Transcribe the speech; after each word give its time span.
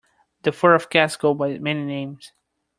The 0.41 0.51
fur 0.51 0.73
of 0.73 0.89
cats 0.89 1.15
goes 1.15 1.37
by 1.37 1.59
many 1.59 1.85
names. 1.85 2.31